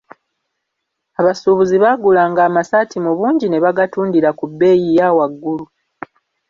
Abasuubuzi 1.19 1.75
baagulanga 1.83 2.41
amasaati 2.49 2.97
mu 3.05 3.11
bungi 3.17 3.45
ne 3.49 3.61
bagatundira 3.65 4.29
ku 4.37 4.45
bbeeyi 4.51 4.89
ya 4.97 5.07
waggulu. 5.17 5.65